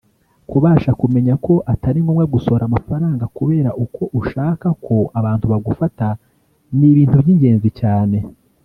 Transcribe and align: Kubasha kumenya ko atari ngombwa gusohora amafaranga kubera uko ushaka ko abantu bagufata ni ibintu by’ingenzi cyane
Kubasha 0.49 0.91
kumenya 1.01 1.33
ko 1.45 1.53
atari 1.73 1.97
ngombwa 2.03 2.25
gusohora 2.33 2.63
amafaranga 2.67 3.25
kubera 3.37 3.69
uko 3.83 4.01
ushaka 4.19 4.67
ko 4.85 4.95
abantu 5.19 5.45
bagufata 5.53 6.07
ni 6.77 6.85
ibintu 6.91 7.15
by’ingenzi 7.23 7.69
cyane 7.79 8.17